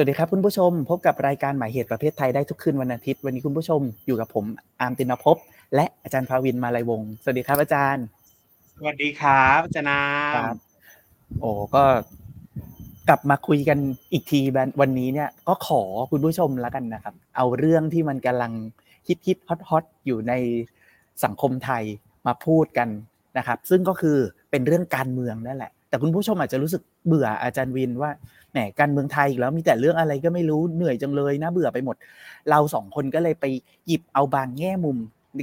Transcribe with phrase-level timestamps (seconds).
[0.00, 4.44] สวัสดีครับคุณผู้ชม พบกับรายการหมายเหตุประเภทไทยได้ทุกคืนวันอาทิตย์ วันนี้คุณผู้ชมอยู่กับผม
[4.80, 5.36] อาร์มตินภพ
[5.74, 8.04] และอาจารย์ภาวินมาลัยวงศ์สวัสดีครับอาจารย์
[8.78, 10.00] สวัสดีครับอาจารย์นา
[10.36, 10.56] ครับ
[11.40, 11.84] โอ้ก็
[13.08, 13.78] กลับมาคุยกัน
[14.12, 14.40] อีกที
[14.80, 18.52] วันนี้เนี่ย ก็ขอคุณผู้ชมแล้วกันนะครับ เอาเรื่องที่มันกำลัง
[19.08, 20.32] ฮิตฮิตฮอตฮอตอยู่ใน
[21.24, 21.82] สังคมไทย
[22.26, 22.88] มาพูดกัน
[23.38, 24.16] นะครับ ซึ่งก็คือ
[24.50, 28.10] เป็นเรื่องการเมืองนั่นแหละ แต่คุณผู้ชมอาจจะรู้สึกเบื่ออาจารย์วินว่า
[28.52, 31.96] แหมการเมืองไทยอีกแล้วมีแต่เรื่องอะไรก็ไม่รู้เหนื่อยจังเลยนะเบื่อไปหมด
[32.50, 33.44] เราสองคนก็เลยไป
[33.86, 34.96] หยิบเอาบางแง่มุม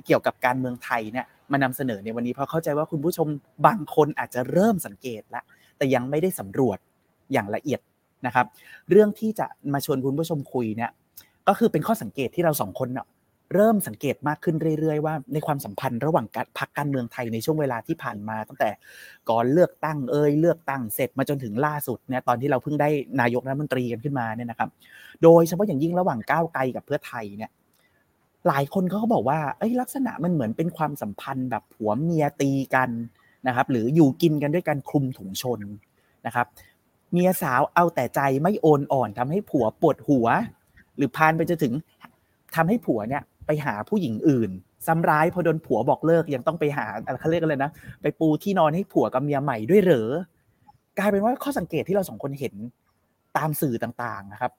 [0.06, 3.28] เกี่ยวกับการเมืองไทยเนี่ยมานำเสนอในวันนี้เพราะเข้าใจว่าคุณผู้ชม
[3.68, 5.44] บางคนอาจจะเริ่มสังเกตล้ว
[5.78, 6.78] แต่ยังไม่ได้สำรวจ
[7.34, 7.80] อย่างละเอียด
[8.26, 8.46] นะครับ
[8.90, 10.92] เรื่องที่จะมาชวนคุณผู้ชมคุยเนี่ย
[11.48, 13.08] ก็คือเป็นข้อสังเกตที่เราสองคนเนาะ
[13.54, 18.70] เริ่มสังเกตมากขึ้นเรื่อยๆว่าในความสัมพันธ์ระหว่างการพักการเมืองไทยในช่วงเวลาที่ผ่านมา ตั้งแต่
[19.30, 22.90] ก่อนเลือกตั้งเอ่ยเลือกตั้งเสร็จมาจนถึงล่าสุดเนี่ยตอนที่เราเพิ่งได้
[23.22, 24.70] นายกรัฐมนตรีกันขึ้นมาเนี่ยนะครับ
[25.24, 27.52] โดยเฉพาะอย่างยิ่งระหว่างก้าวไกลกับเพื่อไทยเนี่ย
[28.48, 32.90] หลายคนเขาก็บอกว่าเอ้ยลักษณะมันเหมือนเป็นความสัมพันธ์แบบผัวเมียตีกัน
[33.48, 35.60] นะครับหรืออยู่กินกันด้วยการคลุมถุงชน
[36.26, 36.48] นะครับ
[37.12, 40.28] เมียสาวเอาแต่ใจไม่โอนอ่อนทำให้ผัวปวดหัว
[40.98, 41.74] หรือพานไปจะถึง
[42.56, 44.52] ทำให้ผัวเนี่ย ไปหาผู้หญิงอื่น
[44.88, 50.10] ซ้ำร้ายพอโดนผัวบอกเลิกยังต้องไปหาอะไรเขาเรียกกันเลยนะไปปูที่นอนให้ผัวกับเมียใหม่ด้วยเหรอ
[50.98, 52.56] กลายเป็นว่าข้อสังเกตที่เราสองคนเห็น
[53.38, 54.52] ตามสื่อต่างๆนะครับ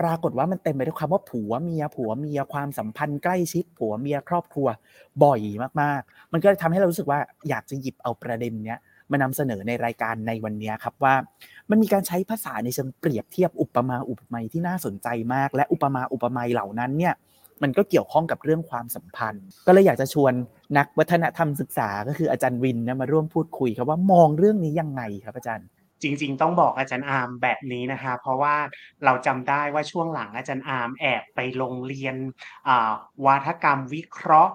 [0.00, 4.68] ปรากฏว่ามันเต็มไปด้วยความว่าผัวเมียผัวเมียความสัมพันธ์ใกล้ชิดผัวเมียครอบครัว
[5.24, 5.40] บ่อย
[5.82, 8.78] มากๆ มันก็ทำให้เรารู้สึกว่าอยากจะหยิบเอาประเด็นเนี้ย
[9.10, 11.14] มานำเสนอในรายการในวันนี้ครับว่า
[11.70, 17.14] มันมีการใช้ภาษาในเชิงเปรียบเทียบอุปมาอุปไมยที่น่าสนใจมาก และอุปมาอุปไมยเหล่านั้นเนี่ย
[17.62, 20.32] มันก็เกี่ยวข้องกับเรื่องความสัมพันธ์ ก็เลยอยากจะชวน
[20.78, 25.68] นักวัฒนธรรมศึกษาก็คืออาจารย์วินนะมาร่วมพูดคุยครับว่ามองเรื่องนี้ยังไงครับอาจารย์
[26.02, 28.56] จริง ๆ ต้องบอกอาจารย์อาร์มแบบนี้นะคะ เพราะว่า
[29.04, 32.16] เราจำได้ว่าช่วงหลังอาจารย์อาร์มแอบไปลงเรียน
[33.26, 34.54] วาทกรรมวิเคราะห์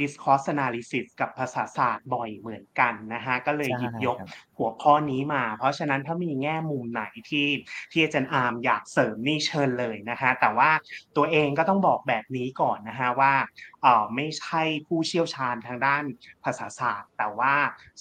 [0.00, 4.16] discourse analysis กับภาษาศาสตร์บ่อยเหมือนกันนะฮะก็เลยหยิบยก
[4.62, 7.48] หัวข้อนี้มา เพราะฉะนั้นถ้ามีแง่มุมไหนที่
[7.92, 10.70] ที่อาจารย์อาร์มอยากเสริมนี่เชิญเลยนะคะแต่ว่า
[11.16, 13.34] ตัวเองก็ต้องบอกแบบนี้ก่อนนะฮะว่า
[13.82, 16.04] เออไม่ใช่ผู้เชี่ยวชาญทางด้าน
[16.44, 17.54] ภาษาศาสตร์ แต่ว่า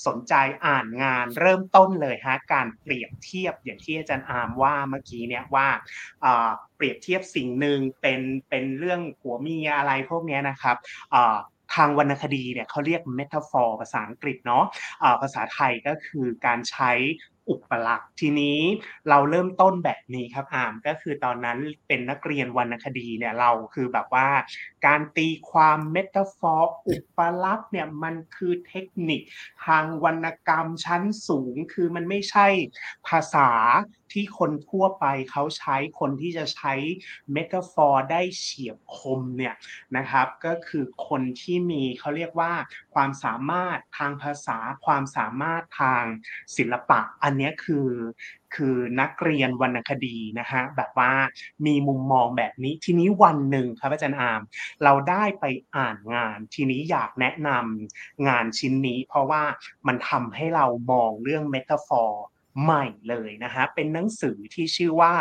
[0.05, 0.33] สนใจ
[0.66, 5.67] อ่านงานเริ่มต้นเลยฮะการเปรียบเทียบอย่างที่อาจารย์อาร์มว่าเมื่อกี้เนี่ยว่า
[6.75, 10.78] เปรียบเทียบสิ่งหนึ่งเป็นเป็นเรื่องผัวเมียอะไรพวกนี้นะครับ
[11.75, 16.91] ทางวรรณคดีเนี่ยเขาเรียก metaphor ภาษาอังกฤษเนาะะภาษาไทยก็คือการใช้
[17.49, 18.59] อุปลักษณ์ทีนี้
[19.09, 24.27] เราเริ่มต้นแบบนี้ครับอามก็คือตอนนั้นเป็นนักเรียนวรรณคดีเนี่ยเราคือแบบว่า
[24.85, 29.21] การตีความเมตาฟอร์อุปลักษณ์เนี่ยมันคือเทคนิค
[29.65, 32.47] ทางวรรณกรรมชั้นสูง คือมันไม่ใช่
[33.07, 33.49] ภาษา
[34.13, 36.73] ที่คนทั่วไปเขาใช้คนที่จะใช้
[37.31, 39.55] เมตาฟอร์ได้เฉียบคมเนี่ย
[39.97, 42.53] นะครับ ก็คือคนที่มีเขาเรียกว่า
[42.94, 46.03] ความสามารถทางภาษาความสามารถทาง
[46.57, 47.89] ศิลปะ อันนี้คือ
[48.55, 51.11] คือนักเรียนวรรณคดีนะฮะแบบว่า
[51.66, 54.41] มีมุมมองแบบนี้ทีนี้วันหนึ่งครับอาจารย์อาม
[54.83, 55.45] เราได้ไป
[55.75, 59.43] อ่านงาน ทีนี้อยากแนะนำงานชิ้นนี้ เพราะว่า
[59.88, 62.25] มันทำให้เรามองเรื่องเมตาฟอร์
[62.63, 65.13] ใหม่เลยนะฮะ เป็นหนังสือที่ชื่อว่า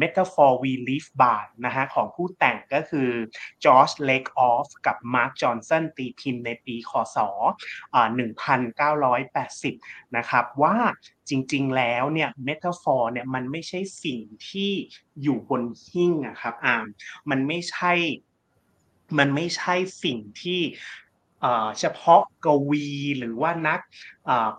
[0.00, 3.10] Metaphor We Live By นะฮะ ของผู้แต่งก็คือ
[3.64, 7.18] George Lake Off กับ Mark Johnson ตีพิมพ์ในปีคศ
[8.08, 10.76] 1980 นะครับ ว่า
[11.28, 14.70] จริงๆ แล้วเนี่ย Metaphor เนี่ยมันไม่ใช่สิ่งที่
[15.22, 16.76] อยู่บนหิ้งอะครับอ่า
[17.30, 17.92] มันไม่ใช่
[19.18, 19.74] มันไม่ใช่
[20.04, 20.60] สิ่งที่
[21.78, 23.80] เฉพาะกวีหรือว่านัก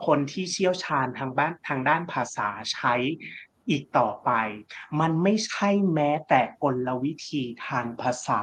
[0.06, 2.94] คนที่เชี่ยวชาญทางบ้านทางด้านภาษาใช้
[3.70, 4.32] อีกต่อไป
[5.00, 8.40] มันไม่ใช่แม้แต่กลวิธีทางภาษา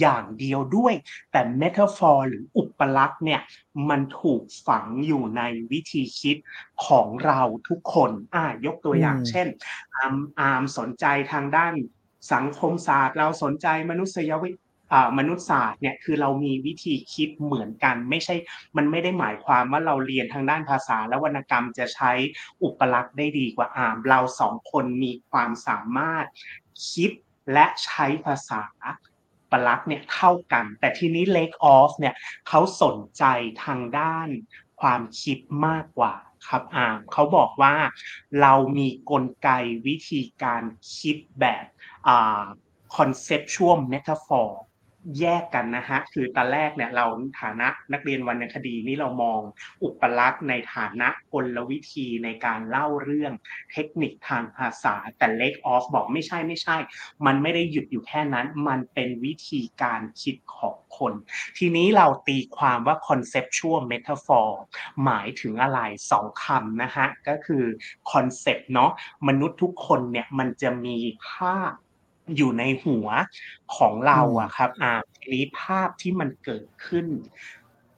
[0.00, 0.94] อย่างเดียวด้วย
[1.32, 3.40] แต่เมตาฟอร์หรืออุปลักษณ์เนี่ย
[3.88, 5.42] มันถูกฝังอยู่ใน
[5.72, 6.36] วิธีคิด
[6.86, 9.46] ของเราทุกคนอ่ายกตัวอย่างเช่น
[9.94, 11.74] อาร์มอาร์มสนใจทางด้าน
[12.32, 14.50] สังคมศาสตร์ เราสนใจมนุษยวิ
[15.18, 18.34] มนุษยศาสตร์เนี่ยคือเรามีวิธีคิดเหมือนกัน ไม่ใช่
[18.76, 22.12] มันไม่ได้หมายความว่าเราเรียนทางด้านภาษา และวรรณกรรมจะใช้
[22.62, 26.26] อุปลักษณ์ได้ดีกว่าอามเราสองคนมีความสามารถ
[26.90, 27.10] คิด
[27.52, 28.62] และใช้ภาษา
[29.50, 32.14] ปลักษณ์เนี่ยเท่ากัน แต่ทีนี้เลกออฟเนี่ย
[32.48, 33.24] เขาสนใจ
[33.64, 34.28] ทางด้าน
[34.80, 36.14] ความคิดมากกว่า
[36.48, 37.74] ครับอามเขาบอกว่า
[38.40, 39.50] เรามีกลไก
[39.86, 40.62] วิธีการ
[40.96, 41.64] คิดแบบ
[42.96, 44.50] conceptual metaphor
[45.20, 47.06] แยกกันนะฮะคือตอนแรกเนี่ยเรา
[47.40, 49.40] ฐานะนักเรียนวรรณคดีนี่เรามอง
[49.84, 53.32] อุปลักษณ์ในฐานะกลวิธีในการเล่าเรื่อง
[53.72, 56.76] เทคนิคทางภาษาแต่เล็กออฟบอกไม่ใช่ไม่ใช่
[57.26, 61.12] มันไม่ได้หยุดอยู่แค่นั้น มันเป็นวิธีการคิดของคน
[61.58, 64.50] ทีนี้เราตีความว่า conceptual metaphor
[65.04, 65.80] หมายถึงอะไร
[66.10, 67.64] สองคำนะฮะก็คือ
[68.10, 68.90] concept เนาะ
[69.28, 70.96] มนุษย์ทุกคนเนี่ยมันจะมี
[71.28, 71.72] ภาพ
[72.36, 73.08] อยู่ในหัว
[73.76, 77.06] ของเราอะครับ อ่าทีนี้ภาพที่มันเกิดขึ้น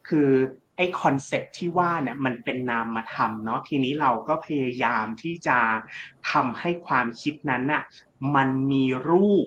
[0.08, 0.30] คือ
[0.76, 5.58] ไอ้ concept ที่ว่าเนี่ยมันเป็นนามธรรมเนาะทีนี้เราก็พยายามที่จะ
[6.30, 7.84] ทำให้ความคิดนั้นน่ะ
[8.34, 9.46] มันมีรูป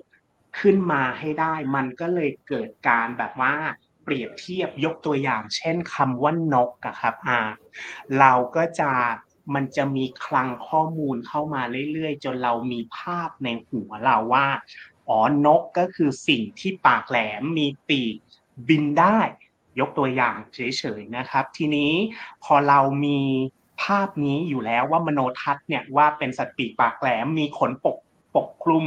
[0.60, 3.54] ขึ้นมาให้ได้ มันก็เลยเกิดการแบบว่า
[4.02, 7.40] เปรียบเทียบยกตัวอย่าง เช่นคำว่านกอะครับอ่า
[8.18, 8.90] เราก็จะ
[9.54, 11.62] มันจะมีคลังข้อมูลเข้ามา
[11.92, 14.46] เรื่อยๆ จนเรามีภาพในหัวเราว่า
[15.08, 18.16] อ๋อนกก็คือสิ่งที่ปากแหลมมีปีก
[18.68, 19.18] บินได้
[19.80, 21.92] ยกตัวอย่างเฉยๆนะครับ ทีนี้
[22.44, 23.20] พอเรามี
[23.82, 27.96] ภาพนี้อยู่แล้วว่ามโนทัศน์เนี่ยว่าเป็นสัตว์ปีกปากแหลมมีขนปก
[28.36, 28.84] ปกคลุม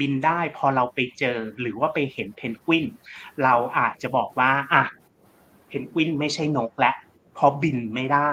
[0.00, 2.86] บินได้พอเราไปเจอหรือว่าไปเห็นเพนกวิน
[3.42, 4.84] เราอาจจะบอกว่าอะ
[5.68, 6.92] เพนกวินไม่ใช่นกและ
[7.34, 8.32] เพราะบินไม่ได้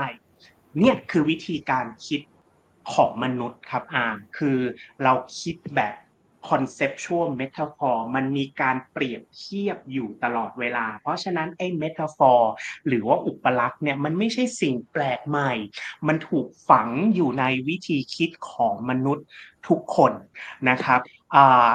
[0.77, 2.21] เนี่ยคือวิธีการคิด
[2.93, 4.57] ของมนุษย์ครับอาร์มคือ
[5.03, 5.95] เราคิดแบบ
[6.49, 12.41] conceptual metaphor มันมีการเปรียบเทียบอยู่ตลอดเวลา เพราะฉะนั้นไอ้ metaphor
[12.87, 15.51] หรือว่าอุปลักษณ์เนี่ยมันไม่ใช่สิ่งแปลกใหม่
[16.07, 19.25] มันถูกฝังอยู่ในวิธีคิดของมนุษย์
[19.67, 20.13] ทุกคน
[20.69, 20.99] นะครับ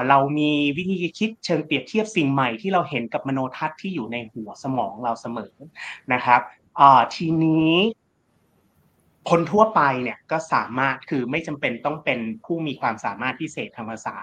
[0.08, 5.52] เรามีวิธีคิดเชิงเปรียบเทียบสิ่งใหม่ที่เราเห็นกับมโนทัศน์ที่อยู่ในหัวสมองเราเสมอ
[6.12, 6.40] นะครับ
[7.14, 7.72] ทีนี้
[9.30, 14.16] คนทั่วไปเนี่ยก็สามารถคือไม่จำเป็นต้องเป็นผู้มีความสามารถพิเศษทางภาษา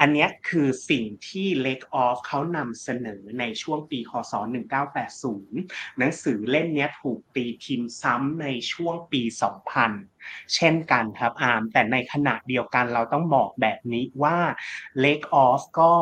[0.00, 4.32] อันนี้คือสิ่งที่ Lake Off เขานำเสนอในช่วงปีคศ
[5.14, 9.22] 1980 หนังสือเล่มนี้ถูกตีพิมพ์ซ้ำในช่วงปี
[9.88, 14.38] 2000 เช่นกันครับอาร์มแต่ในขณะเดียวกันเราต้องบอกแบบนี้ว่า
[15.04, 15.92] Lake Off ก็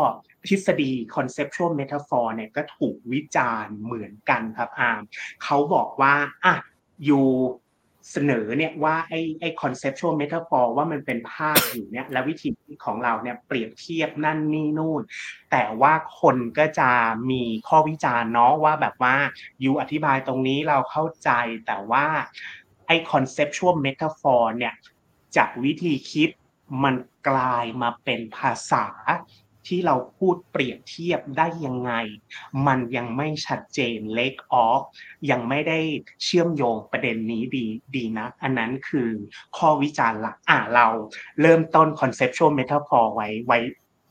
[0.49, 5.03] ทฤษฎี conceptual metaphor เนี่ยก็ถูกวิจารณ์เหมือนกันครับอาร์ม
[5.45, 6.55] เขาบอกว่าอะ
[7.07, 7.29] อยู่
[8.13, 12.49] เสนอเนี่ยว่าไอ้ไอ้ conceptual metaphor ว่ามันเป็นภาพอยู่เนี่ยและวิธี
[12.85, 15.03] ของเราเนี่ยเปรียบเทียบนั่นนี่นู่น
[15.51, 16.91] แต่ว่าคนก็จะ
[17.31, 19.15] มีข้อวิจารณ์เนาะว่าแบบว่า
[19.61, 21.31] อยู่อธิบายตรงนี้เราเข้าใจ
[21.67, 22.07] แต่ว่า
[22.87, 24.75] ไอ้ conceptual metaphor เนี่ย
[25.37, 26.31] จากวิธีคิด
[26.85, 26.95] มัน
[27.29, 28.87] กลายมาเป็นภาษา
[29.69, 31.93] ที่เราพูดเปรียบเทียบได้ยังไง
[32.67, 34.83] มันยังไม่ชัดเจนเล็กออฟ
[35.31, 35.79] ยังไม่ได้
[36.25, 37.67] เชื่อมโยงประเด็นนี้ดี
[37.97, 39.09] ดีนะ อันนั้นคือ
[39.57, 40.87] ข้อวิจารณ์หลักอะเรา
[41.41, 43.59] เริ่มต้น conceptual metaphor ไว้ไว้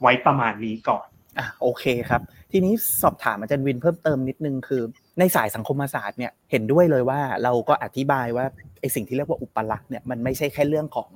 [0.02, 1.06] ไว้ประมาณนี้ก่อน
[1.38, 2.22] อะโอเคครับ
[2.52, 4.82] ทีนี้สอบถามอาจารย์วินเพิ่มเติมนิดนึงคือ
[5.20, 8.46] ในสายสังคมศาสตร์เนี่ยเห็นด้วยเลยว่าเราก็อธิบายว่า
[8.82, 11.10] ไอ้สิ่งที่เรียกว่าอุปลักษณ์เนี่ยมันไม่ใช่แค่เรื่องของ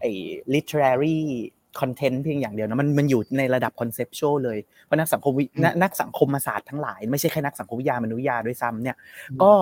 [0.00, 0.12] ไอ้
[0.54, 1.18] literary
[1.80, 5.44] content เพียงอย่างเดียวนะมันมันอยู่ในระดับ conceptual เลยเพราะนักสังคมวิ
[5.82, 8.96] นักสังคมศาสตร์ทั้งหลาย ไม่ใช่แค่นักสังคมวิทยามนุษยาด้วยซ้ำเนี่ย
[9.42, 9.52] ก็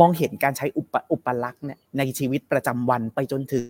[0.00, 3.66] มองเห็นการใช้อุปอุปลักษณ์เนี่ยในชีวิตประจำวันไปจนถึง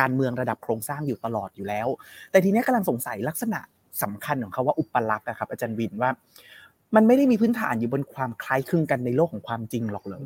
[0.00, 1.88] การเมืองระดับโครงสร้างอยู่ตลอดอยู่แล้ว
[2.30, 3.60] แต่ทีนี้กำลังสงสัยลักษณะ
[4.02, 6.10] สำคัญของเขาว่าอุปลักษณ์อะครับ อาจารย์วินว่า
[6.96, 10.22] มันไม่ได้มีพื้นฐานอยู่บนความคล้ายคลึงกันในโลกของความจริงหรอกเลย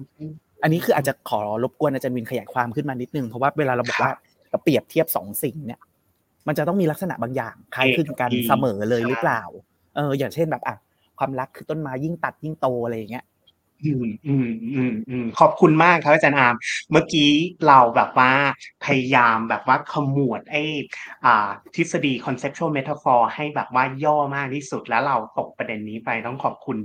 [0.63, 4.13] อันนี้คืออาจจะขอรบกวนอาจารย์วินขยายความขึ้นมานิดนึงเพราะว่าเวลาเราบอกว่า
[4.51, 5.81] เราเปรียบเทียบสองสิ่งเนี่ย
[6.47, 9.43] มันจะต้องมีลักษณะบางอย่างคล้ายคลึงกันเสมอเลยหรือเปล่า
[9.97, 10.77] เออ อย่างเช่นแบบอะ
[11.19, 13.25] ความรักคือต้นไม้ยิ่งตัดยิ่งโตอะไรอย่างเงี้ย
[13.85, 16.55] อืมอืมอืมอืมขอบคุณมากครับอาจารย์อาม
[16.91, 17.31] เมื่อกี้
[17.67, 18.33] เราแบบว่า
[18.85, 20.63] พยายามแบบว่าขมวดไอ้
[21.25, 26.79] อ่า ทฤษฎี conceptual metaphor ให้แบบว่าย่อมากที่สุดแล้วเราตกประเด็นนี้ไปต้องขอบคุณ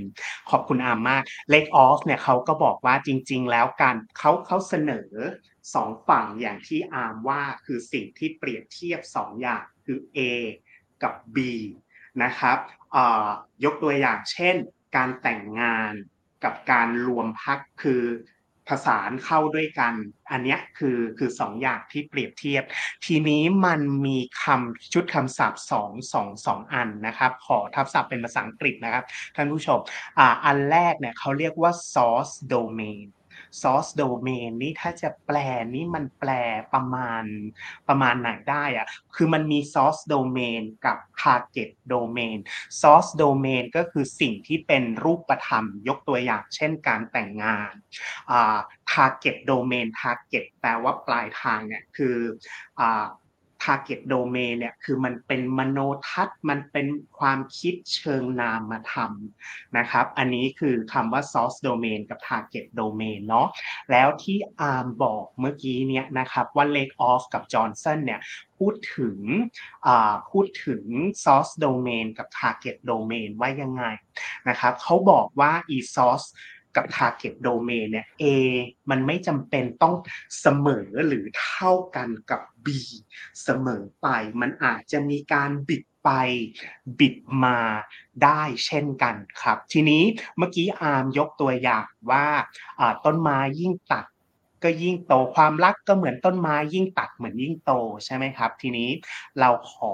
[0.52, 1.22] ขอบคุณอามมาก
[1.54, 5.10] Lake Off เนี่ยเขาก็บอกว่าจริง ๆ แล้วการเขาเขาเสนอ
[5.74, 10.20] สองฝั่งอย่างที่อาร์มว่าคือสิ่งที่เปรียบเทียบสองอย่างคือ A
[11.03, 11.38] กับ B
[12.24, 12.58] นะครับ
[13.63, 14.55] ยกตัวอย่างเช่น
[14.96, 15.93] การแต่งงาน
[16.43, 18.03] กับการรวมพักคือ
[18.70, 19.93] ผสานเข้าด้วยกัน
[20.32, 22.63] อันนี้คือคือสองอย่างที่เปรียบเทียบ
[23.05, 29.03] ทีนี้มันมีคำชุดคำศัพท์สองสองสองอันนะครับ ขอทับศัพท์เป็นภาษาอังกฤษนะครับ
[29.36, 29.79] ท่านผู้ชม
[30.20, 33.05] ออันแรกเนี่ยเขาเรียกว่า source domain
[33.62, 35.38] source domain นี่ถ้าจะแปล
[35.74, 36.32] นี่มันแปล
[36.74, 37.24] ประมาณ
[37.88, 42.38] ประมาณไหนได้อะคือมันมี source domain กับ target domain
[42.82, 47.74] source domain ก็คือสิ่งที่เป็นรูปธรรม ยกตัวอย่างเช่นการแต่งงาน
[48.92, 52.18] target domain target แปลว่าปลายทางเนี่ยคือ
[53.63, 56.88] target domain เนี่ยคือมันเป็นมโนทัศน์มันเป็น
[57.20, 59.12] ความคิดเชิงนามธรรม
[59.77, 63.48] นะครับ อันนี้คือคำว่า source domain กับ target domain เนาะ
[63.91, 68.20] แล้วที่อาร์มบอกเมื่อกี้เนี่ยนะครับว่า Lake Off กับ Johnson เนี่ย
[68.58, 69.17] พูดถึง
[70.32, 70.84] พูดถึง
[71.24, 73.84] source domain กับ target domain ว่ายังไง
[74.50, 76.27] นะครับเขาบอกว่า e source
[76.75, 78.24] กับ target domain เนี่ย A
[78.89, 79.96] มันไม่จำเป็นต้อง
[80.42, 82.68] เสมอหรือเท่ากันกับ B
[83.44, 84.08] เสมอไป
[84.42, 86.10] มันอาจจะมีการบิดไป
[87.00, 87.60] บิดมา
[88.24, 90.03] ได้เช่นกันครับ ทีนี้
[90.38, 92.27] เมื่อกี้อาร์มยกตัวอย่างว่า
[93.06, 94.06] ต้นไม้ยิ่งตัด
[94.63, 97.72] ก็ยิ่งโตความรักก็เหมือนต้นไม้ยิ่งตัดเหมือนยิ่งโต
[98.06, 98.89] ใช่ไหมครับ ทีนี้
[99.39, 99.94] เราขอ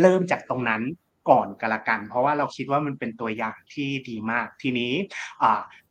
[0.00, 0.82] เริ่มจากตรงนั้น
[1.30, 4.92] ก่อนกันละกัน เพราะว่าเราคิดว่ามันเป็นตัวอย่างที่ดีมากทีนี้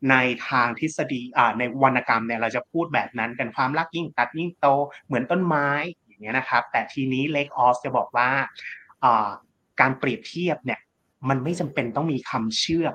[0.09, 0.15] ใน
[0.49, 1.21] ทางทฤษฎี
[1.59, 4.67] ในวรรณกรรมเนี่ยเราจะพูดแบบนั้นกันความรักยิ่งตัดยิ่งโต
[5.05, 5.67] เหมือนต้นไม้
[6.07, 8.29] อย่างเงี้ยนะครับ แต่ทีนี้เล็กออฟจะบอกว่า
[9.79, 10.79] การเปรียบเทียบเนี่ย
[11.29, 12.87] มันไม่จำเป็นต้องมีคำเชื่อ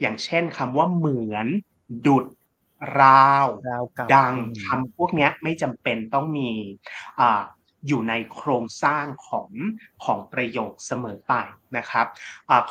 [0.00, 1.46] อย่างเช่นคำว่าเหมือน
[2.06, 2.26] ดุด
[3.00, 3.46] ราว
[4.14, 4.34] ดัง
[4.66, 6.50] คำพวกนี้ไม่จำเป็นต้องมี
[7.86, 9.50] อยู่ในโครงสร้างของ
[10.04, 11.32] ของประโยคเสมอไป
[11.76, 12.06] นะครับ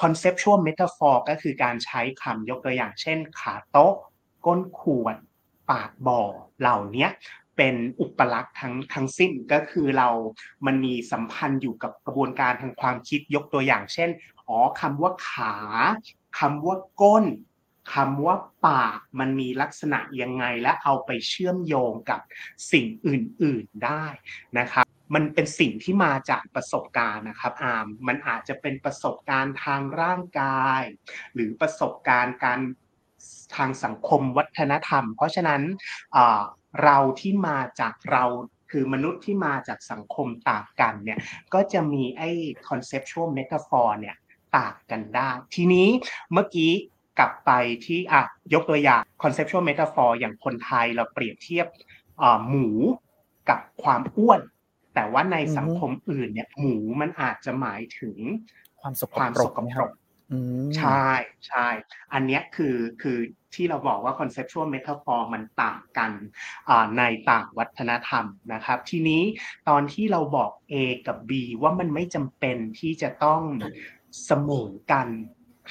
[0.02, 3.94] conceptual metaphor ก็คือการใช้คำยกตัวอย่างเช่น ขาโต๊ะ
[4.46, 5.16] ก้นขวด
[5.72, 6.22] ปากบ่อ
[6.60, 7.08] เหล่านี้
[7.58, 10.10] เป็นอุปลักษณ์ทั้งทั้งสิ้นก็คือเรา
[10.66, 14.10] มันมีสัมพันธ์อยู่กับกระบวนการทางความคิดยกตัวอย่างเช่น
[14.48, 15.56] อ๋อคำว่าขา
[16.40, 17.26] คำว่าก้น
[17.94, 18.36] คำว่า
[18.68, 22.20] ปากมันมีลักษณะยังไงและเอาไปเชื่อมโยงกับ
[22.72, 24.06] สิ่งอื่น ๆได้
[24.58, 30.82] นะครับ มันเป็นสิ่งที่มาจากประสบการณ์นะครับอามมันอาจจะเป็นประสบการณ์ทางร่างกาย
[31.34, 32.60] หรือประสบการณ์การ
[33.56, 35.62] ทางสังคมวัฒนธรรม เพราะฉะนั้น
[36.84, 38.24] เราที่มาจากเรา
[38.72, 41.20] คือมนุษย์ที่มาจากสังคมต่างกันเนี่ย
[41.54, 42.30] ก็จะมีไอ้
[42.70, 44.16] conceptual metaphor เนี่ย
[44.58, 45.88] ต่างกันได้ ทีนี้
[46.34, 46.72] เมื่อกี้
[47.20, 47.52] กลับไป
[47.86, 48.22] ที่อะ
[48.54, 51.68] ยกตัวอย่าง conceptual metaphor อย่างคนไทยเราเปรียบเทียบ
[52.48, 52.70] หมู
[53.50, 54.42] กับความอ้วน
[54.94, 58.18] แต่ว่าในสังคมอื่นเนี่ยหมูมันอาจจะหมายถึง
[58.82, 59.92] ความสกความสกปรก
[60.78, 61.10] ใช่
[61.48, 61.68] ใช่
[62.14, 63.18] อันนี้คือคือ
[63.54, 66.12] ที่เราบอกว่า conceptual metaphor มันต่างกัน
[66.98, 69.22] ในต่างวัฒนธรรมนะครับ ทีนี้
[69.70, 70.74] ตอนที่เราบอก A
[71.08, 71.32] กับ B
[71.62, 73.42] ว่ามันไม่จำเป็นที่จะต้อง
[74.26, 75.08] เสมอกัน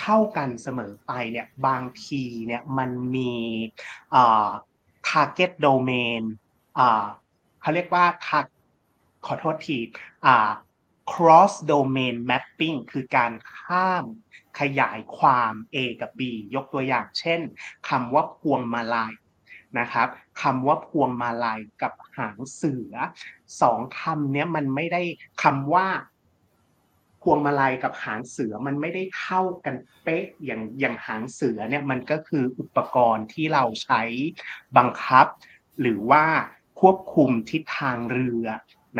[0.01, 3.33] เข้ากันเสมอไปเนี่ยบางทีเนี่ยมันมี
[5.09, 6.23] target domain
[7.61, 8.05] เขาเรียกว่า
[9.27, 9.79] ขอโทษที
[10.27, 10.51] อ่า
[11.13, 14.05] cross domain mapping คือการข้าม
[14.61, 16.21] ขยายความ A กับ B
[16.55, 17.41] ยกตัวอย่างเช่น
[17.89, 19.13] คำว่าพวงมาลัย
[19.79, 20.09] นะครับ
[20.43, 22.95] คำว่าพวงมาลัยกับหางเสือ
[23.63, 25.03] สองคำนี้มันไม่ได้
[25.43, 25.87] คำว่า
[27.23, 34.03] พวงมาลัยกับหางเสือมันไม่ได้เท่ากันเป๊ะอย่างอย่างหางเสือเนี่ยมันก็คืออุปกรณ์ที่เราใช้
[34.77, 35.27] บังคับ
[35.81, 36.25] หรือว่า
[36.81, 38.47] ควบคุมทิศทางเรือ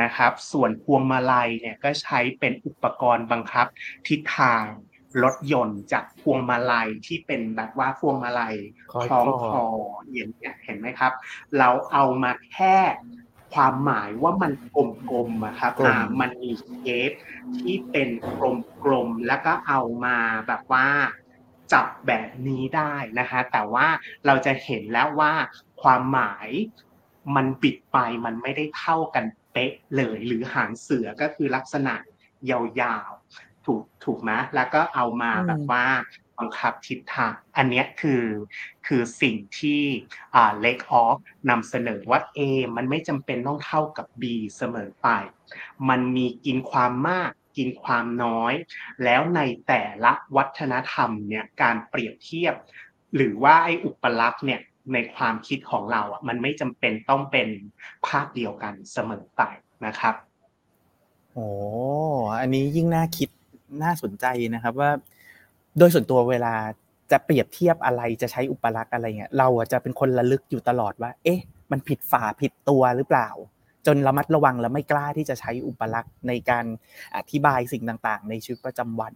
[0.01, 3.67] นะครับ ส่วนพวงมาลัยเนี่ยก็ใช้เป็นอุปกรณ์บังคับ
[4.09, 4.63] ทิศทาง
[5.23, 8.57] รถยนต์จากพวงมาลัยที่เป็นแบบว่าพวงมาลัย
[9.03, 9.65] คล้องคอ
[10.13, 11.13] อย่างเงี้ยเห็นไหมครับ
[11.59, 12.77] เราเอามาแค่
[13.55, 17.11] ความหมายว่ามันกลมๆอะครับอ่ามันมีเชฟ
[17.59, 18.09] ที่เป็น
[18.85, 20.17] กลมๆแล้วก็เอามา
[20.47, 20.87] แบบว่า
[21.73, 23.87] จับแบบนี้ได้นะคะแต่ว่า
[24.27, 25.33] เราจะเห็นแล้วว่า
[25.83, 26.49] ความหมาย
[27.37, 31.95] มันปิดไปมันไม่ได้เท่ากันเป๊ะเลยหรือหางเสือก็คือลักษณะ
[32.51, 35.87] ยาวๆถูกถูกไหมแล้วก็เอามาแบบว่า
[36.39, 38.25] บังคับทิศทางอันนี้คือ
[38.87, 39.83] คือสิ่งที่
[40.35, 41.17] อ่าเล็กออฟ
[41.51, 42.41] นำเสนอว่า A
[42.77, 44.23] มันไม่จำเป็นต้องเท่ากับ B
[44.57, 45.09] เสมอไป
[45.89, 48.55] มันมีกินความมากกินความน้อย
[49.05, 52.55] แล้วในแต่ละวัฒนธรรมเนี่ยการเปรียบเทียบ
[53.17, 54.61] หรือว่าไอ้อุปลักษณ์เนี่ย
[54.95, 57.49] ในความคิดของเราอะมันไม่จำเป็นต้องเป็น
[58.07, 59.43] ภาพเดียวกันเสมอไป
[59.87, 60.15] นะครับ
[61.33, 61.49] โอ้
[62.41, 63.29] อันนี้ยิ่งน่าคิด
[63.83, 64.91] น่าสนใจนะครับว่า
[65.79, 66.55] โดยส่วนตัวเวลา
[67.13, 71.41] จะเปรียบเทียบอะไรจะใช้อุปลักษณ์อะไรเงี้ยเราจะเป็นคนระลึกอยู่ตลอดว่า เอ๊ะ
[71.71, 73.29] มันผิดฝาผิดตัวหรือเปล่า
[73.87, 76.65] จนระมัดระวังและไม่กล้าที่จะใช้อุปลักษณ์ในการ
[77.17, 79.15] อธิบายสิ่งต่างๆ ในชีวิตประจำวัน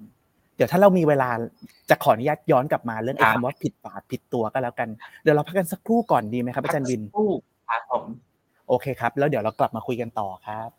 [0.57, 1.29] เดี๋ยวถ้าเรามีเวลา
[1.91, 4.89] จะขออนุญาตย้อนกลับมาเรื่องไอ้คำว่าผิดฝาผิดตัวก็แล้วกัน
[5.23, 7.03] เดี๋ยวเราพักกันสักครู่ก่อนดีไหมครับอาจารย์วิน
[7.69, 8.05] ครับผม
[8.69, 10.71] โอเคครับ แล้วเดี๋ยวเรากลับมาคุยกันต่อครับ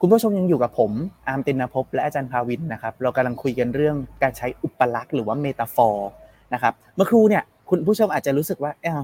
[0.00, 0.92] คุณผู้ชมยังอยู่กับผม
[1.28, 6.10] อาร์มตินภพและอาจารย์ภาวินนะครับ เรากำลังคุยกันเรื่องการใช้อุปลักษณ์หรือว่า metaphor
[6.54, 8.96] นะครับ เมื่อครู่เนี่ย คุณผู้ชมอาจจะรู้สึกว่าเอ้า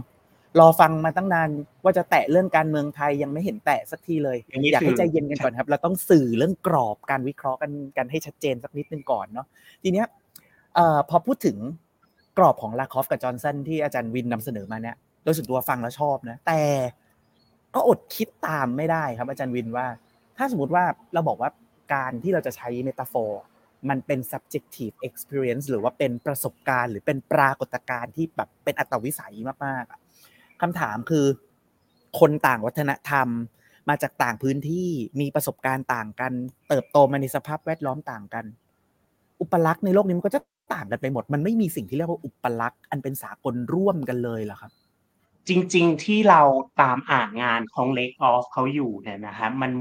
[0.61, 1.49] รอฟังมาตั้งนาน
[1.85, 9.47] ว่าจะแตะเรื่องการเมืองไทยยังไม่เห็นแตะสักทีเลยอย่างนี้อยากให้คือใจเย็นกันก่อนครับ เราต้องสื่อเรื่องกรอบการวิเคราะห์กันกันให้ชัดเจนสักนิดนึงก่อนเนาะ
[9.83, 10.07] ทีเนี้ย
[10.75, 11.57] เอ่อพอพูดถึง
[12.39, 16.61] กรอบของลาคอฟกับจอห์นสันที่อาจารย์วินนำเสนอมาเนี่ยโดยส่วนตัวฟังแล้วชอบนะ แต่
[17.75, 19.87] ก็อดคิดตามไม่ได้ครับ อาจารย์วินว่า
[20.37, 21.51] ถ้าสมมติว่าเราบอกว่า
[21.95, 23.41] การที่เราจะใช้เมตาฟอร์
[23.89, 29.35] มันเป็น subjective experience หรือว่าเป็นประสบการณ์หรือเป็นปรากฏการณ์ที่แบบเป็นอัตวิสัย
[29.67, 30.01] มากๆอะ
[30.61, 31.27] คำถามคือ
[32.21, 33.29] คนต่างวัฒนธรรม
[33.89, 34.89] มาจากต่างพื้นที่
[35.21, 36.33] มีประสบการณ์ต่างกัน
[36.69, 38.45] เติบโตมาในสภาพแวดล้อมต่างกัน
[39.41, 40.41] อุปลักษณ์ในโลกนี้มันก็จะ
[40.75, 44.73] ต่างกันไปหมด มันไม่มีสิ่งที่เรียกว่าอุปลักษณ์อันเป็นสากลร่วมกันเลยเหรอครับ
[45.49, 46.43] จริง ๆ ที่เรา
[46.81, 49.73] ตามอ่านงานของ Lake Off เขาอยู่เนี่ยนะฮะมัน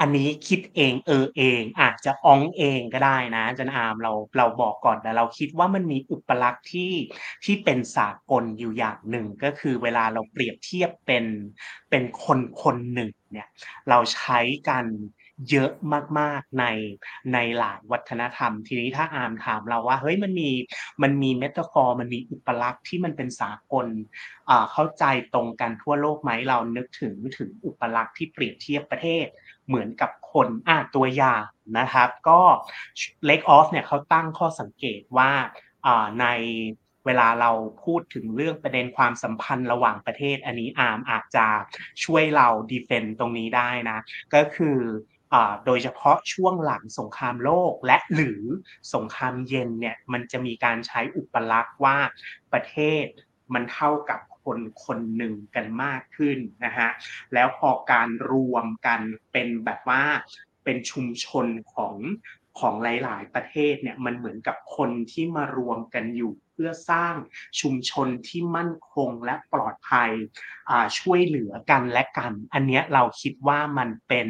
[0.00, 6.92] อันนี้คิดเองเออเอง อาจจะอองเองก็ได้นะจันอามเราเราบอกก่อนแต่เราคิดว่ามันมีอุปลักษณ์ที่
[7.44, 11.24] ที่เป็นสากลอยู่อย่างหนึ่งก็คือเวลาเราเปรียบเทียบเป็น
[11.90, 13.48] เป็นคนคนหนึ่งเนี่ย
[13.88, 14.84] เราใช้กัน
[15.50, 15.70] เยอะ
[16.18, 16.64] มากๆใน
[17.32, 20.50] ในหลายวัฒนธรรม ทีนี้ถ้าอามถามเราว่าเฮ้ยมันมี
[21.02, 23.86] มันมีเมตาฟอร์มันมีอุปลักษณ์ที่มันเป็นสากล
[24.50, 29.26] อ่าเข้าใจตรงกันทั่วโลกไหมเรานึกถึงถึงอุปลักษณ์ที่เปรียบเทียบประเทศ
[29.68, 31.44] เหมือนกับคนอ่าตัวอย่าง
[31.78, 32.40] นะครับ ก็
[33.28, 35.30] Lake Off เนี่ยเขาตั้งข้อสังเกตว่า
[36.20, 36.26] ใน
[37.06, 37.50] เวลาเรา
[37.84, 41.46] พูดถึงเรื่องประเด็นความสัมพันธ์ระหว่างประเทศ อันนี้อาร์มอาจจะ
[42.04, 43.98] ช่วยเราดีเฟนต์ตรงนี้ได้นะ
[44.34, 44.78] ก็คือ
[45.66, 48.42] โดยเฉพาะช่วงหลังสงครามโลกและหรือ
[48.94, 51.96] สงครามเย็นเนี่ยมันจะมีการใช้อุปลักษณ์ว่า
[52.52, 53.04] ประเทศ
[53.54, 56.88] มันเท่ากับ คนคนหนึ่งกันมากขึ้นนะฮะ
[57.34, 59.00] แล้วพอการรวมกัน
[59.32, 60.04] เป็นแบบว่า
[60.64, 61.94] เป็นชุมชนของ
[62.58, 67.14] ของหลาย ๆ ประเทศเนี่ยมันเหมือนกับคนที่มารวมกันอยู่เพื่อสร้าง
[67.60, 70.10] ชุมชนที่มั่นคงและปลอดภัย
[70.98, 74.28] ช่วยเหลือกันและกัน อันเนี้ยเราคิดว่ามันเป็น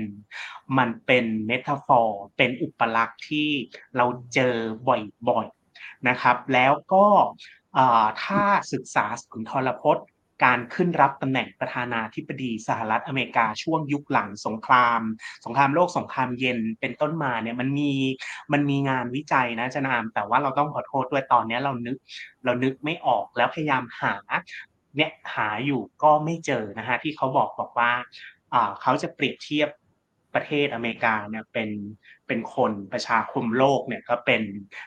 [0.79, 3.49] มันเป็นเมตาฟอร์เป็นอุปลักษณ์ที่
[3.97, 4.55] เราเจอ
[4.89, 7.07] บ่อย ๆ นะครับ แล้วก็
[8.23, 10.07] ถ้าศึกษาสุนทรพจน์
[10.45, 15.01] การขึ้นรับตำแหน่งประธานาธิบดีสหรัฐอเมริกาช่วงยุคหลังสงคราม
[15.45, 17.93] สงครามโลกสงครามเย็นเป็นต้นมาเนี่ยมันมี
[18.53, 21.97] มันมีงานวิจัยนะจารย์อาม แต่ว่าเราต้องขอโทษด้วยตอนนี้เรานึก
[22.45, 24.15] เรานึกไม่ออกแล้วพยายามหา
[24.97, 27.91] เนี่ยหาอยู่ก็ไม่เจอนะฮะที่เขาบอกบอกว่า
[28.83, 29.69] เขาจะเปรียบเทียบ
[30.35, 31.71] ประเทศอเมริกาเนี่ยเป็น
[32.27, 34.43] เป็นคนประชาคมโลกเนี่ยก็เป็น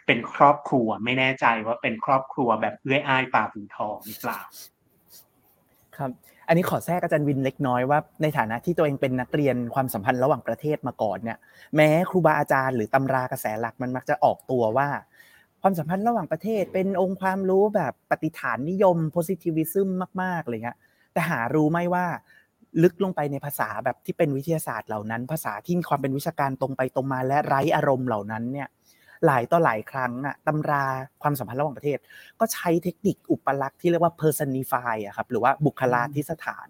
[0.06, 4.40] เป็นครอบครัวไม่แน่ใจว่าเป็นครอบครัวแบบเอื้อยอ้ายป่าฝีทองหรือเปล่า
[5.98, 6.12] ครับ
[6.48, 11.38] อันนี้ขอแทรกอาจารย์วินเล็กน้อยว่าในฐานะที่ตัวเองเป็นนักเรียนความสัมพันธ์ระหว่างประเทศมาก่อนเนี่ย
[11.76, 14.90] แม้ครูบาอาจารย์หรือตำรากระแสหลักมันมักจะออกตัวว่า
[15.62, 19.88] ความสัมพันธ์ระหว่างประเทศ เป็นองค์ความรู้แบบปฏิฐานนิยม positivism
[20.22, 20.80] มากๆเลยฮะ
[21.14, 22.06] แต่หารู้ไหมว่า
[22.84, 28.68] ลึกลงไปในภาษาแบบที่เป็นวิทยาศาสตร์เหล่านั้น ภาษาที่มีความเป็นวิชาการตรงไปตรงมาและไร้อารมณ์เหล่านั้นเนี่ย
[29.26, 30.86] หลายต่อหลายครั้งอะตำรา
[31.22, 32.00] ความสัมพันธ์ระหว่างประเทศ
[32.40, 36.70] ก็ใช้เทคนิคอุปลักษณ์ที่เรียกว่า personify อะครับหรือว่าบุคลาธิสถาน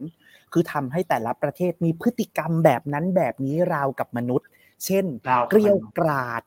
[0.54, 4.48] คือทำให้แต่ละประเทศมีพฤติกรรมแบบนั้นแบบนี้ราวกับมนุษย์
[4.86, 6.42] เช่นราวกับเกลียวมนุษย์กราด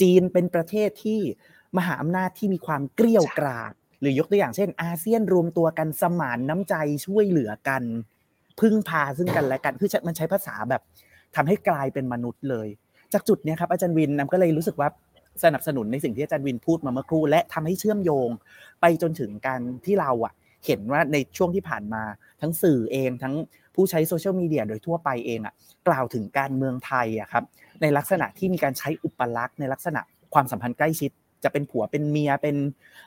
[0.00, 1.20] จีนเป็นประเทศที่
[1.76, 6.74] มหาอำนาจที่มีความเกลียวกราด หรือยกตัวอย่างเช่น อาเซียนรวมตัวกันสมานน้ำใจ
[7.06, 7.82] ช่วยเหลือกัน
[8.60, 10.82] พึ่งพาซึ่งกันและกันคือมันใช้ภาษาแบบ
[11.36, 12.68] ทำให้กลายเป็นมนุษย์เลย
[13.12, 14.88] จากจุดนี้ครับอาจารย์วินนำก็เลยรู้สึกว่า
[15.44, 18.28] สนับสนุนในสิ่งที่อาจารย์วินพูดมาเมื่อครู่ และทำให้เชื่อมโยง
[18.80, 20.32] ไปจนถึงการที่เราอะ
[20.66, 22.02] เห็นว่าในช่วงที่ผ่านมา
[22.40, 23.34] ทั้งสื่อเองทั้ง
[23.74, 25.54] ผู้ใช้โซเชียลมีเดียโดยทั่วไปเองอะ
[25.88, 27.44] กล่าวถึงการเมืองไทยอะครับ
[27.82, 30.00] ในลักษณะที่มีการใช้อุปลักษณ์ในลักษณะ
[30.34, 31.10] ความสัมพันธ์ใกล้ชิด
[31.44, 32.56] จะเป็นผัวเป็นเมียเป็น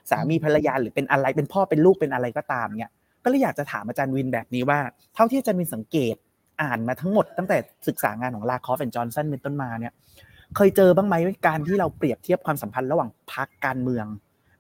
[0.10, 2.92] สามีภรรยาหรือเป็นอะไรเป็นพ่อเป็นลูกเป็นอะไรก็ตามเนี่ย
[3.24, 4.80] ก็เลยอยากจะถามอาจารย์วินแบบนี้ว่า
[5.16, 6.16] เท่าที่อาจารย์วินสังเกต
[6.62, 7.58] อ่านมาทั้งหมดตั้งแต่
[7.88, 9.94] ศึกษางานของ Lakoff and Johnson เป็นต้นมาเนี่ย
[10.56, 11.16] เคยเจอบ้างไหม
[11.48, 14.06] การที่เราเปรียบเทียบความสัมพันธ์ระหว่างพรรคการเมือง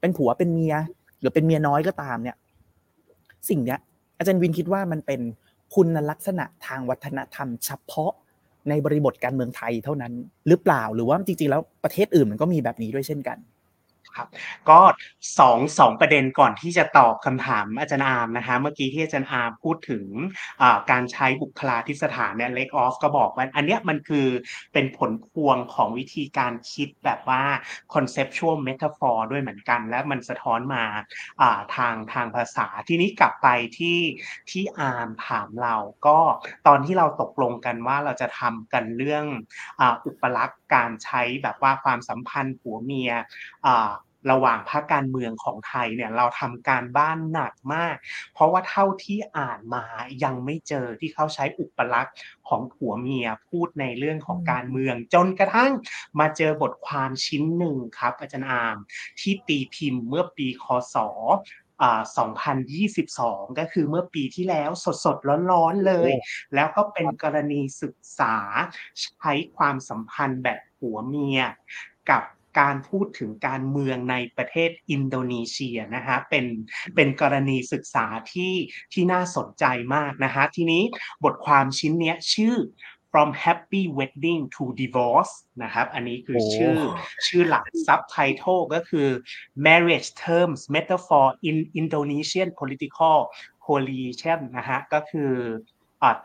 [0.01, 0.75] เป็นผัวเป็นเมีย
[1.19, 2.35] หรือเป็นเมียน้อยก็ตามเนี่ย
[3.49, 3.79] สิ่งเนี้ย
[4.17, 5.21] อาจารย์วินคิดว่ามันเป็น
[5.75, 8.11] คุณลักษณะทางวัฒนธรรม เฉพาะ
[8.69, 10.13] ในบริบทการเมืองไทยเท่านั้น
[10.47, 13.37] หรือเปล่าหรือว่าจริงๆแล้วประเทศอื่นมันก็มีแบบนี้ด้วยเช่นกัน
[14.17, 14.27] ครับ
[14.69, 14.79] ก็
[15.39, 20.05] สองสองประเด็นก่อนที่จะตอบคำถามอาจารย์อาร์มนะคะ เมื่อกี้ที่อาจารย์อาร์มพูดถึง
[20.91, 24.27] การใช้บุคลาธิสถานเนี่ย Lake Off ก็บอกว่าอันเนี้ยมันคือ
[24.73, 27.43] เป็นผลพวงของวิธีการคิดแบบว่า
[27.93, 30.83] conceptual metaphor ด้วยเหมือนกัน และมันสะท้อนมา
[31.75, 33.47] ทางทางภาษาทีนี้กลับไป
[33.77, 33.99] ที่
[34.49, 35.75] ที่อาร์มถามเรา
[36.07, 36.19] ก็
[36.67, 39.25] ตอนที่เราตกลงกันว่าเราจะทำกันเรื่อง
[40.05, 43.11] อุปลักษณ์การใช้แบบว่าความสัมพันธ์ผัวเมีย
[43.65, 43.91] อ่า
[44.31, 47.95] ระหว่างพรรคการเมืองของไทยเนี่ยเราทำการบ้านหนักมาก
[48.33, 49.85] เพราะว่าเท่าที่อ่านมา
[50.23, 52.15] ยังไม่เจอที่เขาใช้อุปลักษณ์
[52.47, 55.71] ของผัวเมียพูดในเรื่องของการเมือง จนกระทั่ง
[56.19, 58.77] มาเจอบทความชิ้นหนึ่งครับอาจารย์อาร์ม
[59.19, 60.95] ที่ตีพิมพ์เมื่อปีคศ
[61.81, 62.01] อ่า
[62.79, 64.69] 2022 ก็คือเมื่อปีที่แล้ว
[65.05, 66.11] สดๆ ร้อนๆเลย
[66.55, 68.35] แล้วก็เป็นกรณีศึกษา
[69.01, 71.39] ใช้ความสัมพันธ์แบบผัวเมีย
[72.09, 72.23] กับ
[72.59, 76.45] การพูดถึงการเมืองในประเทศอินโดนีเซียนะฮะเป็น
[76.95, 78.53] เป็นกรณีศึกษาที่
[78.93, 80.83] ที่น่าสนใจมากนะฮะทีนี้
[81.23, 82.55] บทความชิ้นเนี้ยชื่อ
[83.11, 86.77] from happy wedding to divorce นะครับ อันนี้คือโอ้ชื่อ
[87.27, 89.07] ชื่อหลัก subtitle ก็คือ
[89.67, 93.17] marriage terms metaphor in Indonesian political
[93.65, 95.72] coalition นะฮะ ก็คืออ่า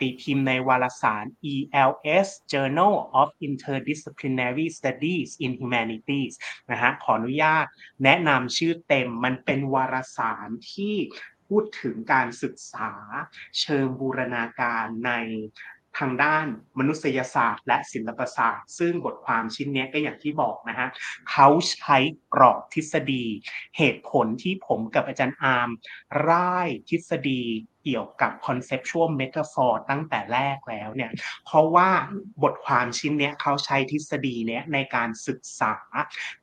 [0.01, 6.35] ตีพิมพ์ในวารสาร ELS Journal of Interdisciplinary Studies in Humanities
[6.71, 7.65] นะฮะขออนุญาต
[8.05, 10.95] แนะนำชื่อเต็มมันเป็นวารสารที่
[11.49, 12.91] พูดถึงการศึกษา
[13.61, 15.13] เชิงบูรณาการใน
[15.99, 16.47] ทางด้าน
[16.79, 20.89] มนุษยศาสตร์ และศิลปศาสตร์ ซึ่งบทความชิ้นนี้ก็อย่างที่บอกนะฮะ
[21.31, 21.99] เขาใช้
[22.35, 23.25] กรอบทฤษฎี
[23.77, 25.71] เหตุผลที่ผมกับอาจารย์อาร์ม
[26.29, 27.43] ร่ายทฤษฎี
[27.85, 31.11] เกี่ยวกับ conceptual metaphor ตั้งแต่แรกแล้วเนี่ย
[31.45, 31.91] เพราะว่า
[32.43, 35.75] บทความชิ้นเนี้ยเขาใช้ทฤษฎีเนี้ยในการศึกษา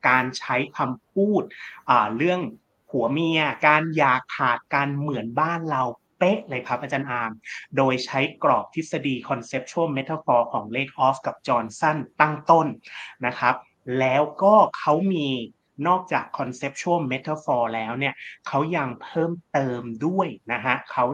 [0.08, 1.42] การใช้คำพูด
[2.16, 2.40] เรื่อง
[2.90, 5.82] ผัวเมีย การอยากขาดการเหมือนบ้านเรา
[6.18, 7.32] เป๊ะเลยครับอาจารย์อาร์ม
[7.76, 12.66] โดยใช้กรอบทฤษฎี conceptual metaphor ของเลกออฟกับจอห์นสันตั้งต้น
[13.26, 13.54] นะครับ
[13.98, 15.28] แล้วก็เขามี
[15.86, 18.14] นอกจาก conceptual metaphor แล้วเนี่ย
[18.46, 21.04] เขายังเพิ่มเติมด้วยนะฮะเขา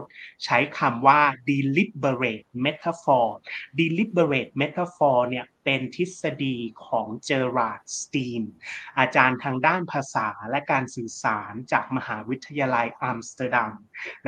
[0.45, 3.27] ใช้คำว่า deliberate metaphor
[3.79, 8.43] deliberate metaphor เนี่ยเป็นทฤษฎีของ Gerard Steen
[8.99, 13.71] อาจารย์ทางด้านภาษาและการสื่อสารจากมหาวิทยาลัยอัมสเตอร์ดัม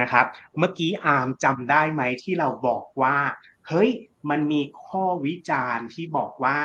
[0.02, 0.26] นะครับ
[0.58, 3.18] เมื่อกี้อาร์มจำได้ไหมที่เราบอกว่า
[3.68, 3.92] เฮ้ย
[4.30, 6.58] มันมีข้อวิจารณ์ที่บอกว่า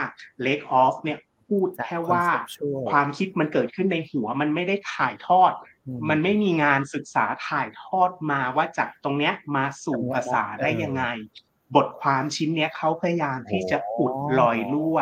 [0.44, 1.18] Lake Off เนี่ย
[1.50, 5.52] พูดแค่ว่า conceptual ความคิดมันเกิดขึ้นในหัว มันไม่ได้ถ่ายทอด
[5.86, 11.04] อืมันไม่มีงานศึกษาถ่ายทอดมาว่าจากตรงเนี้ยมาสู่ภาษาได้ยังไง
[11.76, 14.98] บทความชิ้นเนี้ยเขาพยายามที่จะอุดรอยรั่ว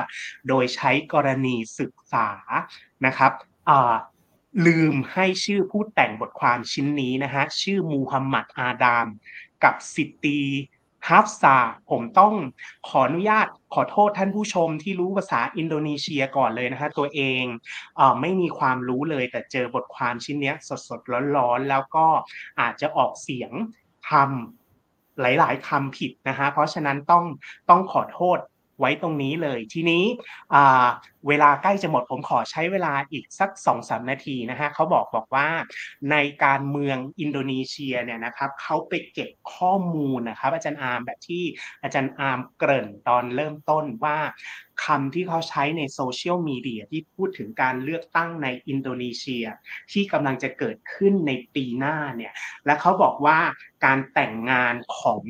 [0.49, 2.29] โดยใช้กรณีศึกษา
[3.07, 3.33] นะครับ
[3.71, 3.95] อ่า
[4.67, 9.07] ลืมให้ชื่อผู้แต่งบทความชิ้นนี้นะฮะชื่อมูฮัมหมัดอาดาม
[9.65, 10.41] กับสิตตี
[11.09, 11.57] ฮัฟซา
[11.91, 12.35] ผมต้อง
[12.89, 17.45] ขออนุญาตขอโทษท่านผู้ชมที่รู้ภาษาอินโดนีเซียก่อนเลยนะคะตัวเอง
[17.97, 20.53] เออไม่มีความรู้เลยแต่เจอบทความชิ้นนี้
[20.89, 22.07] สดๆร้อนๆ แล้วก็
[22.61, 23.53] อาจจะออกเสียง
[24.09, 27.25] คำหลาย ๆคำผิดนะฮะเพราะฉะนั้นต้อง
[27.71, 28.39] ต้องขอโทษ
[28.79, 30.05] ไว้ตรงนี้เลย ทีนี้
[31.29, 35.49] เวลาใกล้จะหมดผมขอใช้เวลาอีกสักสองสามนาทีนะฮะเขาบอกบอกว่า
[36.11, 41.45] ในการเมืองอินโดนีเซียเนี่ยนะครับเขาไปเก็บข้อมูลนะครับ อาจารย์อาร์มแบบที่
[41.83, 44.19] อาจารย์อาร์มเกริ่นตอนเริ่มต้นว่า
[44.85, 49.45] คำที่เขาใช้ในโซเชียลมีเดียที่พูดถึงการเลือกตั้งในอินโดนีเซีย
[49.93, 52.33] ที่กำลังจะเกิดขึ้นในปีหน้าเนี่ย
[52.67, 53.39] และเขาบอกว่า
[53.85, 55.23] การแต่งงานของ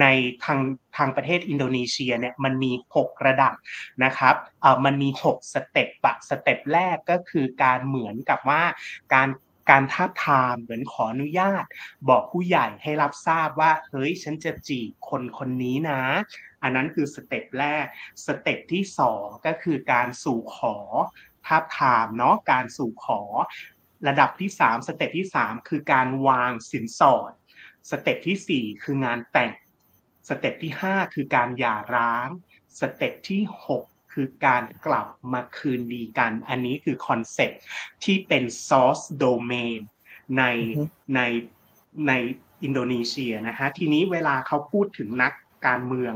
[0.00, 0.06] ใน
[0.44, 0.60] ทาง
[0.96, 3.54] ทางประเทศอินโดนีเซียเนี่ยมันมี 6 ระดับ
[4.04, 8.62] นะครับเอ่อมันมี 6 step อะ step แรกก็คือการเหมือนกับว่า
[9.14, 9.28] การ
[9.70, 11.64] การทาบทามเหมือนขออนุญาต
[12.08, 16.02] บอกผู้ใหญ่ให้รับทราบว่าเฮ้ยฉันจะจีบคนคนนี้นะ
[16.62, 17.86] อันนั้นคือ step แรก
[18.26, 20.76] step ที่สองก็คือการสู่ขอ
[21.46, 23.20] ทาบทามเนาะการสู่ขอ
[24.08, 27.32] ระดับที่สาม step ที่สามคือการวางสินสอด
[27.90, 29.50] step ที่สี่คืองานแต่ง
[30.28, 32.28] step ที่ห้าคือการหย่าร้าง
[32.80, 37.60] step ที่หกคือการกลับมาคืนดีกัน อันนี้คือ concept
[38.04, 39.78] ที่เป็น source domain
[40.38, 40.82] ในอือฮึ
[41.14, 41.20] ใน
[42.08, 42.12] ใน
[42.62, 45.32] อินโดนีเซียนะฮะ ทีนี้เวลาเขาพูดถึงนัก
[45.66, 46.14] การเมือง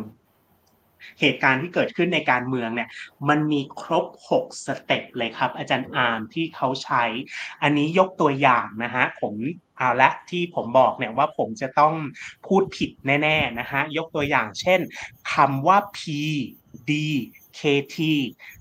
[1.21, 2.89] เหตุการณ์ที่เกิดขึ้นในการเมืองเนี่ย
[3.29, 7.05] มันมีครบ 6 step เลยครับ อาจารย์อาร์มที่เขาใช้
[7.63, 9.35] อันนี้ยกตัวอย่างนะฮะผม
[9.79, 11.95] เอาละที่ผมบอกเนี่ยว่าผมจะต้อง
[12.47, 14.81] พูดผิดแน่ๆนะฮะยกตัวอย่างเช่น
[15.35, 16.01] คำว่า P
[16.91, 16.93] D
[17.59, 17.61] K
[17.95, 17.97] T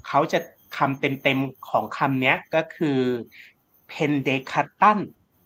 [0.08, 0.40] เขาจะ
[0.78, 3.00] คำเต็มๆของคำเนี้ยก็คือ
[3.88, 5.00] pendekatan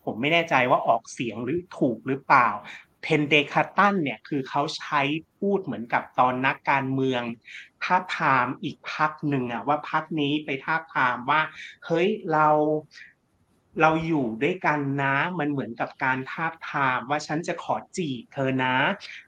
[0.04, 2.48] ผมไม่แน่ใจว่าออกเสียงหรือถูกหรือเปล่า
[3.02, 5.00] pendekatan เนี่ยคือเขาใช้
[5.38, 7.22] พูดเหมือนกับตอนนักการเมือง
[7.82, 11.40] ทาบทามอีกพรรคหนึ่งอะว่าพรรคนี้ไปทาบทามว่า
[11.86, 12.48] เฮ้ยเรา
[13.80, 18.74] เราอยู่ด้วยกันนะมันเหมือนกับการทาบทามว่าฉันจะขอจีบเธอนะ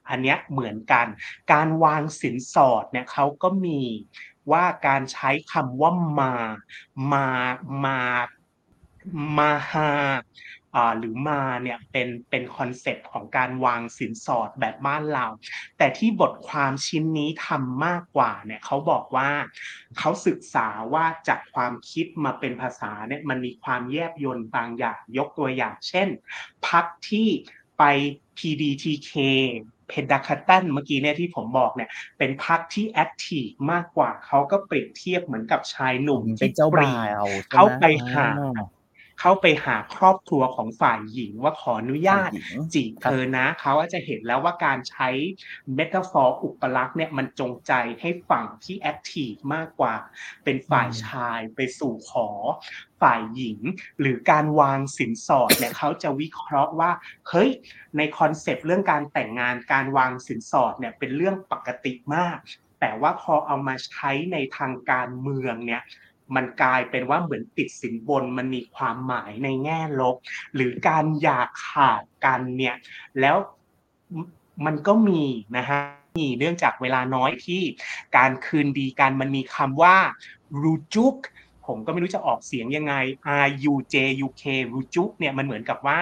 [0.09, 1.07] อันเนี้ยเหมือนกัน
[1.53, 3.81] การวางสินสอดเนี่ยเขาก็มี
[4.51, 6.33] ว่าการใช้คำว่ามา
[7.13, 7.27] มา
[7.85, 7.99] มา
[9.37, 9.91] มาฮา
[10.97, 15.25] หรือมาเนี่ยเป็นเป็น concept ของการวางสินสอดแบบบ้านเรา
[15.77, 19.29] แต่ที่บทความชิ้นนี้ทำมากกว่าเนี่ยเขาบอกว่า
[19.97, 26.07] เขาศึกษาว่าจากความคิดมาเป็นภาษาเนี่ยมันมีความแยบยลบางอย่างยกตัวอย่าง เช่น
[26.67, 27.27] พักที่
[27.77, 27.83] ไป
[28.37, 29.13] PDTK
[29.87, 37.83] เพนดาคาตันเมื่อกี้เนี่ยที่ผมบอกเนี่ย เป็นพรรคที่ active มากกว่าเขาก็เปรียบเทียบเหมือนกับชายหนุ่มเป็นที่เจ้าปรีบ่าวใช่หมเข้าไป
[38.13, 38.47] หาอ่า
[39.19, 45.09] เข้าไปหาครอบครัวของฝ่ายหญิงว่าขออนุญาตฝ่ายหญิงจีบครับเธอนะเขาก็จะเห็นแล้วว่าการใช้
[45.75, 49.95] metaphor อุปลักษณ์เนี่ยมันจงใจให้ฝั่งที่ active มากกว่า
[50.43, 52.27] เป็นฝ่ายชายไปสู่ขอ
[53.01, 53.59] ฝ่ายหญิง
[53.99, 56.91] หรือการวางสินสอดเนี่ยเขาจะวิเคราะห์ว่า
[57.29, 57.49] เฮ้ย
[57.97, 62.37] ในคอนเซปต์เรื่องการแต่งงานการวางสินสอดเนี่ยเป็นเรื่องปกติมาก
[62.79, 65.83] แต่ว่าพอเอามาใช้ในทางการเมืองเนี่ย
[66.35, 70.15] มันกลายเป็นว่าเหมือนติดสินบนมันมีความหมายในแง่ลบ
[70.55, 72.75] หรือการอยากขาดกันเนี่ย
[73.19, 73.37] แล้ว
[74.65, 75.23] มันก็มี
[75.57, 75.79] นะฮะ
[76.19, 77.61] มีเนื่องจากเวลาน้อยที่
[78.17, 79.97] การคืนดีกันมันมีคำว่า
[80.61, 81.15] รูจุก
[81.67, 82.93] ผมก็ไม่รู้จะออกเสียงยังไง
[83.45, 85.99] R U J U K rujuk เนี่ยมันเหมือนกับว่า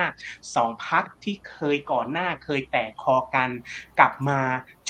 [0.55, 3.49] สองพักที่เคยก่อนหน้าเคยแตกคอกัน
[3.99, 4.39] กลับมา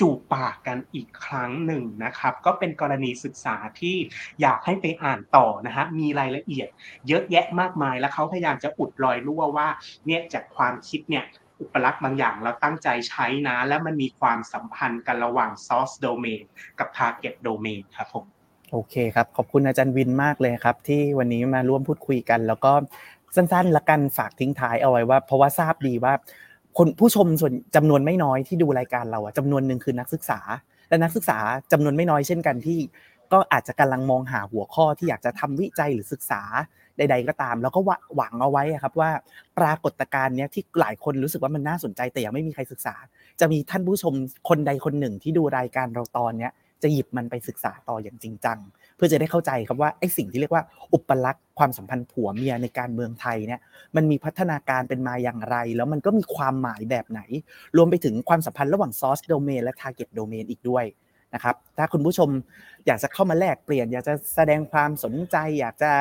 [0.00, 3.96] จูบปากกันอีกครั้งหนึ่งนะครับ ก็เป็นกรณีศึกษาที่
[4.40, 6.68] อยากให้ไปอ่านต่อนะฮะมีรายละเอียด
[7.08, 9.68] เยอะแยะมากมายแล้วเขาพยายามจะอุดรอยรั่วว่า
[10.06, 11.24] เนี่ยจากความคิดเนี่ย
[11.60, 16.42] อุปลักษณ์บางอย่างเราตั้งใจใช้นะ แล้วมันมีความสัมพันธ์กันระหว่าง source domain
[16.78, 18.43] กับ target domain ครับผม
[18.74, 22.72] โอเคครับ ขอบคุณอาจารย์วินมากเลยครับ ที่วันนี้มาร่วมพูดคุยกัน แล้วก็
[23.36, 26.12] สั้นๆละกันฝากทิ้งท้ายเอาไว้ว่า เพราะว่าทราบดีว่า
[26.78, 30.40] คนผู้ชมส่วนจำนวนไม่น้อยที่ดูรายการเราอะจำนวนหนึ่งคือนักศึกษา
[30.88, 31.38] และนักศึกษา
[31.72, 32.78] จำนวนไม่น้อยเช่นกันที่
[33.32, 36.42] ก็อาจจะกำลังมองหาหัวข้อที่อยากจะทำวิจัยหรือศึกษา
[36.98, 37.80] ใด ๆ ก็ตาม แล้วก็
[38.16, 39.10] หวังเอาไว้ครับว่า
[39.58, 42.94] ปรากฏการณ์เนี้ยที่หลายคนรู้สึกว่ามันน่าสนใจแต่ยังไม่มีใครศึกษา
[43.40, 44.14] จะมีท่านผู้ชม
[44.48, 46.52] คนใดคนหนึ่งที่ดูรายการเราตอนเนี้ย
[46.84, 48.58] จะหยิบมันไปศึกษาต่ออย่างจริงจัง
[48.96, 53.60] เพื่อจะได้เข้าใจครับว่าไอ้สิ่งที่เรียกว่าอุปลักษณ์ความสัมพันธ์ผัวเมียในการเมืองไทยเนี่ย
[53.96, 57.20] มันมีพัฒนาการเป็นมาอย่างไร แล้วมันก็มีความหมายแบบไหน
[57.76, 60.84] รวมไปถึงความสัมพันธ์ระหว่าง source domain และ target domain อีกด้วย
[61.34, 62.28] นะครับถ้าคุณผู้ชม
[62.86, 65.92] อยากจะเข้ามาแลกเปลี่ยน อยากจะแสดงความสนใจ อยากจะ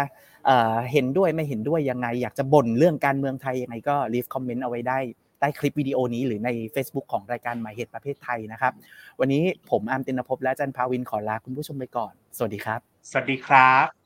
[0.92, 5.00] เห็นด้วยไม่เห็นด้วยยังไง อยากจะบ่นเรื่องการเมืองไทยยังไงก็ leave comment เอาไว้ได้
[5.44, 8.74] ใต้คลิปวิดีโอนี้หรือใน Facebook ของรายการหมายเหตุประเภทไทยนะครับ
[9.20, 12.80] วันนี้ผมอาร์มตินภพและอาจารย์ภาวินขอลาคุณผู้ชมไปก่อน สวัสดีครับ
[13.10, 14.03] สวัสดีครับ